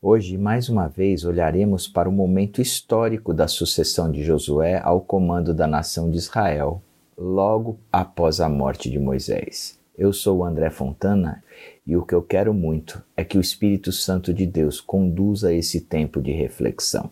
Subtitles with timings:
[0.00, 5.52] Hoje, mais uma vez, olharemos para o momento histórico da sucessão de Josué ao comando
[5.52, 6.80] da nação de Israel,
[7.16, 9.76] logo após a morte de Moisés.
[9.98, 11.42] Eu sou o André Fontana
[11.84, 15.80] e o que eu quero muito é que o Espírito Santo de Deus conduza esse
[15.80, 17.10] tempo de reflexão.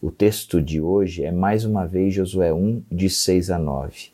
[0.00, 4.11] O texto de hoje é mais uma vez Josué 1, de 6 a 9.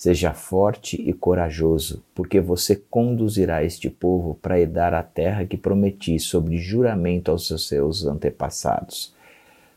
[0.00, 6.18] Seja forte e corajoso, porque você conduzirá este povo para herdar a terra que prometi
[6.18, 9.14] sobre juramento aos seus antepassados.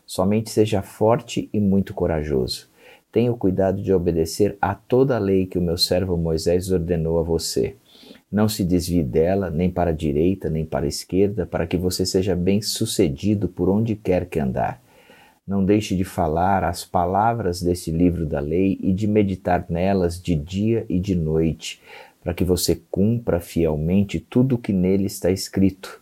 [0.06, 2.70] Somente seja forte e muito corajoso.
[3.12, 7.18] Tenha o cuidado de obedecer a toda a lei que o meu servo Moisés ordenou
[7.18, 7.76] a você.
[8.32, 12.06] Não se desvie dela, nem para a direita, nem para a esquerda, para que você
[12.06, 14.82] seja bem sucedido por onde quer que andar.
[15.46, 20.34] Não deixe de falar as palavras desse livro da lei e de meditar nelas de
[20.34, 21.82] dia e de noite,
[22.22, 26.00] para que você cumpra fielmente tudo o que nele está escrito.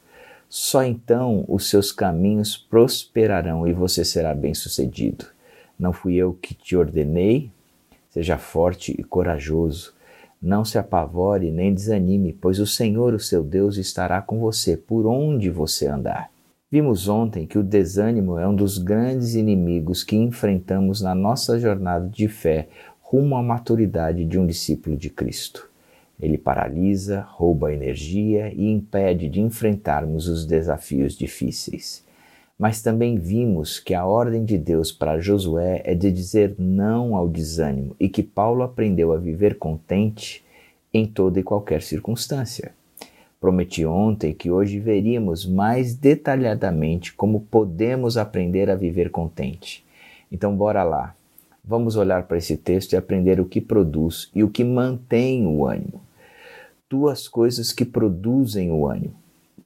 [0.49, 5.25] Só então os seus caminhos prosperarão e você será bem-sucedido.
[5.77, 7.51] Não fui eu que te ordenei?
[8.11, 9.93] Seja forte e corajoso.
[10.41, 15.05] Não se apavore nem desanime, pois o Senhor, o seu Deus, estará com você por
[15.05, 16.31] onde você andar.
[16.73, 22.09] Vimos ontem que o desânimo é um dos grandes inimigos que enfrentamos na nossa jornada
[22.09, 22.67] de fé
[23.03, 25.69] rumo à maturidade de um discípulo de Cristo.
[26.19, 32.03] Ele paralisa, rouba energia e impede de enfrentarmos os desafios difíceis.
[32.59, 37.29] Mas também vimos que a ordem de Deus para Josué é de dizer não ao
[37.29, 40.43] desânimo e que Paulo aprendeu a viver contente
[40.95, 42.73] em toda e qualquer circunstância.
[43.43, 49.85] Prometi ontem que hoje veríamos mais detalhadamente como podemos aprender a viver contente.
[50.31, 51.13] Então, bora lá.
[51.65, 55.67] Vamos olhar para esse texto e aprender o que produz e o que mantém o
[55.67, 56.01] ânimo.
[56.89, 59.17] Duas coisas que produzem o ânimo.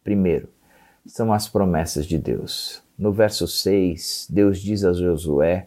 [0.03, 0.49] Primeiro,
[1.05, 2.83] são as promessas de Deus.
[2.99, 5.67] No verso 6, Deus diz a Josué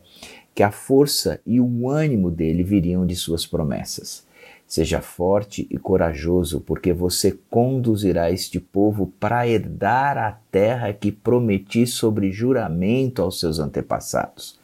[0.56, 4.28] que a força e o ânimo dele viriam de suas promessas.
[4.70, 11.88] Seja forte e corajoso, porque você conduzirá este povo para herdar a terra que prometi
[11.88, 14.60] sobre juramento aos seus antepassados.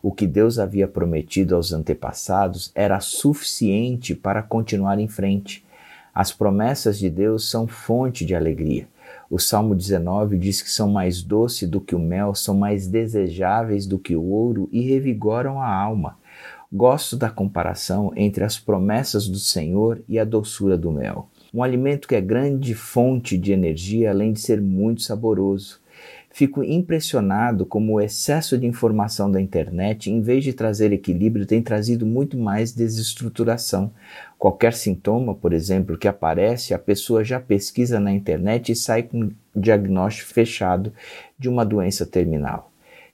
[0.00, 5.64] O que Deus havia prometido aos antepassados era suficiente para continuar em frente.
[6.14, 8.86] As promessas de Deus são fonte de alegria.
[9.28, 13.84] O Salmo 19 diz que são mais doces do que o mel, são mais desejáveis
[13.84, 16.19] do que o ouro e revigoram a alma.
[16.72, 21.28] Gosto da comparação entre as promessas do Senhor e a doçura do mel.
[21.52, 25.80] Um alimento que é grande fonte de energia, além de ser muito saboroso.
[26.30, 31.60] Fico impressionado como o excesso de informação da internet, em vez de trazer equilíbrio, tem
[31.60, 33.90] trazido muito mais desestruturação.
[34.38, 39.24] Qualquer sintoma, por exemplo, que aparece, a pessoa já pesquisa na internet e sai com
[39.24, 40.92] um diagnóstico fechado
[41.36, 42.69] de uma doença terminal.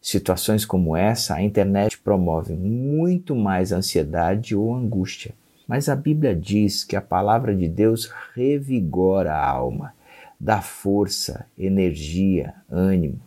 [0.07, 5.35] Situações como essa, a internet promove muito mais ansiedade ou angústia.
[5.67, 9.93] Mas a Bíblia diz que a palavra de Deus revigora a alma,
[10.39, 13.19] dá força, energia, ânimo.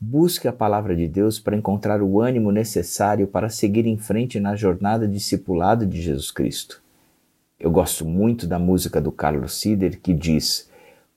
[0.00, 4.56] Busque a palavra de Deus para encontrar o ânimo necessário para seguir em frente na
[4.56, 6.82] jornada discipulado de Jesus Cristo.
[7.60, 10.70] Eu gosto muito da música do Carlos Sider que diz: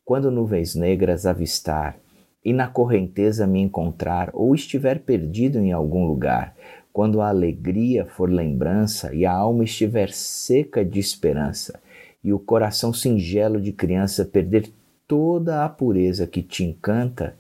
[0.04, 1.98] Quando nuvens negras avistar,
[2.44, 6.56] e na correnteza me encontrar ou estiver perdido em algum lugar,
[6.92, 11.80] quando a alegria for lembrança e a alma estiver seca de esperança
[12.24, 14.72] e o coração singelo de criança perder
[15.08, 17.36] toda a pureza que te encanta,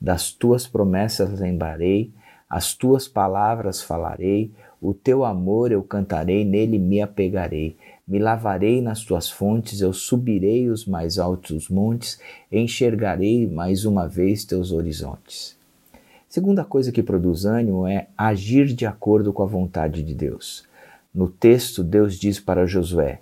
[0.00, 2.12] das tuas promessas lembrarei,
[2.48, 4.50] as tuas palavras falarei,
[4.80, 7.76] o teu amor eu cantarei, nele me apegarei.
[8.10, 12.18] Me lavarei nas tuas fontes, eu subirei os mais altos montes,
[12.50, 15.56] enxergarei mais uma vez teus horizontes.
[16.28, 20.64] Segunda coisa que produz ânimo é agir de acordo com a vontade de Deus.
[21.14, 23.20] No texto, Deus diz para Josué: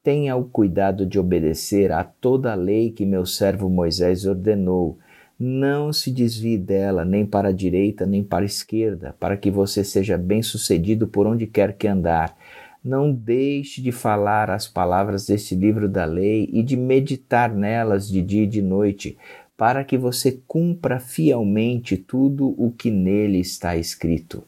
[0.00, 4.96] Tenha o cuidado de obedecer a toda a lei que meu servo Moisés ordenou.
[5.36, 9.82] Não se desvie dela, nem para a direita, nem para a esquerda, para que você
[9.82, 12.36] seja bem-sucedido por onde quer que andar.
[12.82, 18.22] Não deixe de falar as palavras deste livro da lei e de meditar nelas de
[18.22, 19.18] dia e de noite,
[19.54, 24.42] para que você cumpra fielmente tudo o que nele está escrito.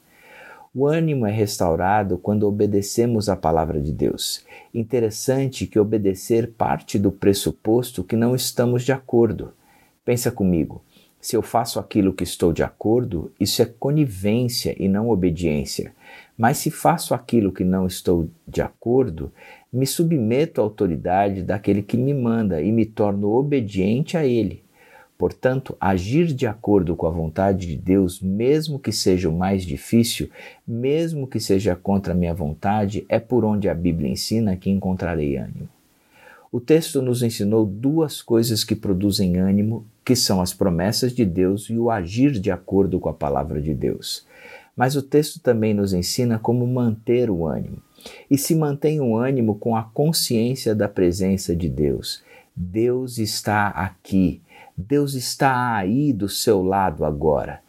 [0.74, 4.42] O ânimo é restaurado quando obedecemos a palavra de Deus.
[4.72, 9.52] Interessante que obedecer parte do pressuposto que não estamos de acordo.
[10.02, 10.82] Pensa comigo.
[11.22, 15.92] Se eu faço aquilo que estou de acordo, isso é conivência e não obediência.
[16.36, 19.32] Mas se faço aquilo que não estou de acordo,
[19.72, 24.64] me submeto à autoridade daquele que me manda e me torno obediente a ele.
[25.16, 30.28] Portanto, agir de acordo com a vontade de Deus, mesmo que seja o mais difícil,
[30.66, 35.36] mesmo que seja contra a minha vontade, é por onde a Bíblia ensina que encontrarei
[35.36, 35.68] ânimo.
[36.52, 41.70] O texto nos ensinou duas coisas que produzem ânimo, que são as promessas de Deus
[41.70, 44.26] e o agir de acordo com a palavra de Deus.
[44.76, 47.78] Mas o texto também nos ensina como manter o ânimo.
[48.30, 52.22] E se mantém o ânimo com a consciência da presença de Deus.
[52.54, 54.42] Deus está aqui.
[54.76, 57.62] Deus está aí do seu lado agora.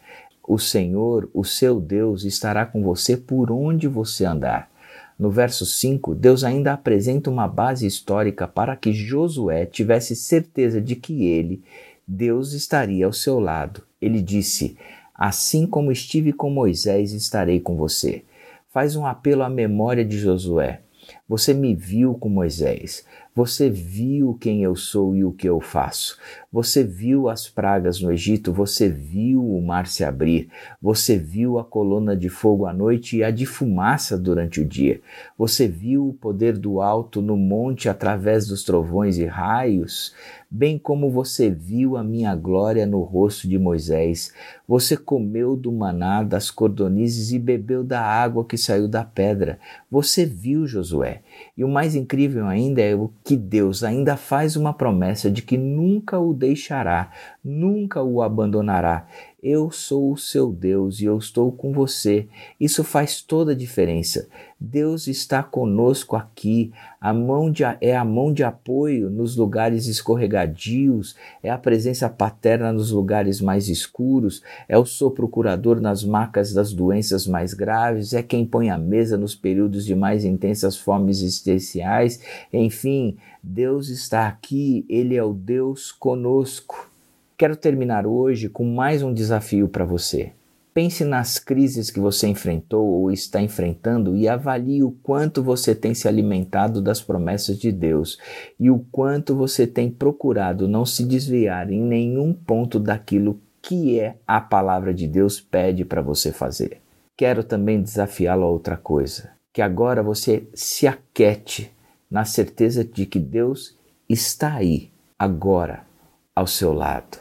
[0.46, 4.73] O Senhor, o seu Deus, estará com você por onde você andar.
[5.18, 10.96] No verso 5, Deus ainda apresenta uma base histórica para que Josué tivesse certeza de
[10.96, 11.62] que ele,
[12.06, 13.82] Deus, estaria ao seu lado.
[14.00, 14.76] Ele disse:
[15.14, 18.24] Assim como estive com Moisés, estarei com você.
[18.72, 20.80] Faz um apelo à memória de Josué.
[21.26, 23.02] Você me viu com Moisés.
[23.36, 26.16] Você viu quem eu sou e o que eu faço.
[26.52, 30.48] Você viu as pragas no Egito, você viu o mar se abrir,
[30.80, 35.00] você viu a coluna de fogo à noite e a de fumaça durante o dia.
[35.36, 40.14] Você viu o poder do alto no monte através dos trovões e raios,
[40.48, 44.32] bem como você viu a minha glória no rosto de Moisés.
[44.68, 49.58] Você comeu do maná das cordonizes e bebeu da água que saiu da pedra.
[49.90, 51.13] Você viu Josué.
[51.14, 51.23] way.
[51.56, 55.56] E o mais incrível ainda é o que Deus ainda faz uma promessa de que
[55.56, 57.10] nunca o deixará,
[57.44, 59.06] nunca o abandonará.
[59.42, 62.26] Eu sou o seu Deus e eu estou com você.
[62.58, 64.26] Isso faz toda a diferença.
[64.58, 66.72] Deus está conosco aqui.
[66.98, 72.72] A mão de, é a mão de apoio nos lugares escorregadios, é a presença paterna
[72.72, 78.22] nos lugares mais escuros, é o sopro curador nas macas das doenças mais graves, é
[78.22, 82.20] quem põe a mesa nos períodos de mais intensas fomes existenciais.
[82.52, 86.90] Enfim, Deus está aqui, Ele é o Deus conosco.
[87.36, 90.32] Quero terminar hoje com mais um desafio para você.
[90.74, 95.94] Pense nas crises que você enfrentou ou está enfrentando e avalie o quanto você tem
[95.94, 98.18] se alimentado das promessas de Deus
[98.58, 104.16] e o quanto você tem procurado não se desviar em nenhum ponto daquilo que é
[104.26, 106.80] a palavra de Deus pede para você fazer.
[107.16, 111.72] Quero também desafiá-lo a outra coisa, que agora você se aquete
[112.10, 113.78] na certeza de que Deus
[114.08, 115.86] está aí, agora,
[116.34, 117.18] ao seu lado.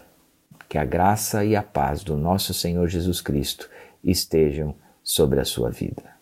[0.67, 3.69] Que a graça e a paz do nosso Senhor Jesus Cristo
[4.03, 6.12] estejam sobre a sua vida.